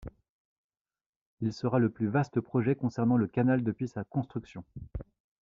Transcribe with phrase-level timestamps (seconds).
[1.41, 4.63] Il sera le plus vaste projet concernant le Canal depuis sa construction.